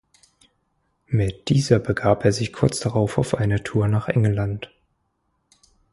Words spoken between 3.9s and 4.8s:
England.